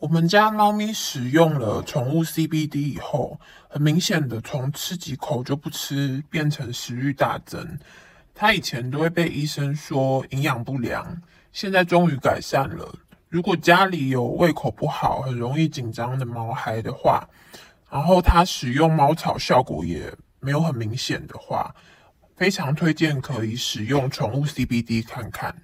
[0.00, 7.78] 我们家猫咪使用了宠物 cbd 以后很明显的从吃几口就不吃变成食欲大增。
[8.34, 11.20] 它以前都会被医生说营养不良
[11.52, 12.94] 现在终于改善了。
[13.28, 17.28] 如果家里有胃口不好很容易紧张的猫孩的话
[17.90, 20.10] 然后它使用猫草效果也
[20.40, 21.74] 没有很明显的话
[22.36, 25.54] 非常推荐可以使用宠物 cbd 看看。